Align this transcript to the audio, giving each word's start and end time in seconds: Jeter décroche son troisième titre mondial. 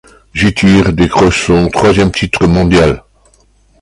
Jeter 0.33 0.91
décroche 0.93 1.45
son 1.45 1.69
troisième 1.69 2.11
titre 2.11 2.47
mondial. 2.47 3.03